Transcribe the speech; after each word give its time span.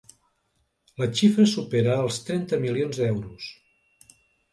La 1.01 1.07
xifra 1.19 1.45
supera 1.51 1.97
els 2.05 2.17
trenta 2.29 2.59
milions 2.65 3.03
d’euros. 3.03 3.51